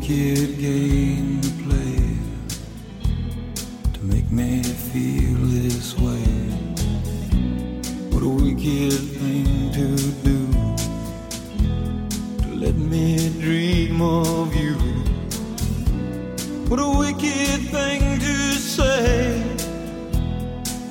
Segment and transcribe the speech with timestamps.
[0.00, 2.16] wicked game to play
[3.92, 6.24] to make me feel this way.
[8.10, 10.38] What a wicked thing to do
[12.42, 14.74] to let me dream of you.
[16.70, 19.42] What a wicked thing to say.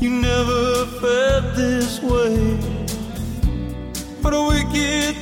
[0.00, 2.56] You never felt this way.
[4.22, 5.21] What a wicked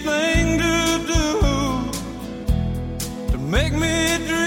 [3.50, 4.39] Make me dream.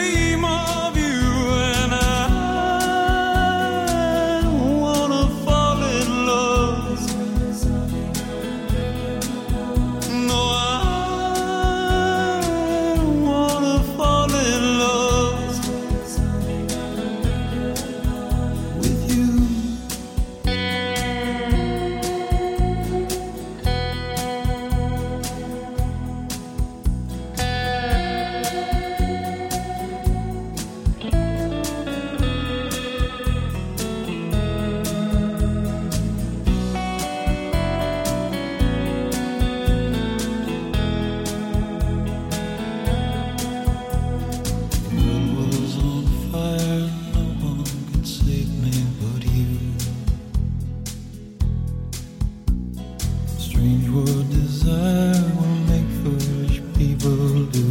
[54.66, 57.66] will make foolish people do.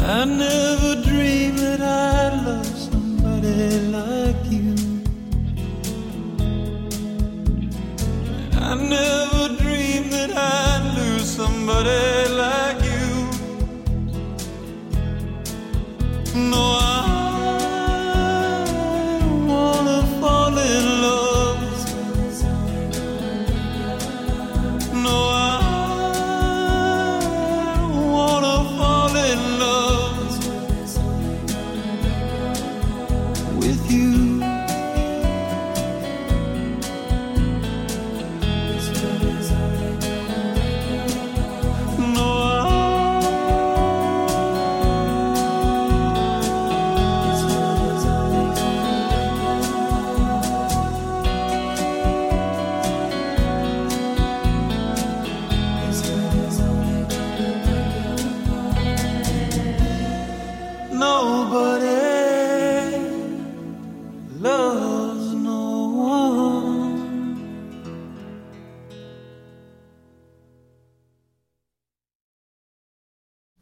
[0.00, 4.74] I never dreamed that I'd love somebody like you.
[8.60, 13.30] I never dreamed that I'd lose somebody like you.
[16.50, 16.71] No.